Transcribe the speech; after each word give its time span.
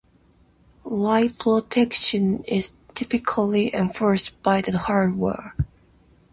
Write-protection 0.83 2.43
is 2.45 2.73
typically 2.95 3.71
enforced 3.75 4.41
by 4.41 4.59
the 4.59 4.75
hardware. 4.75 5.53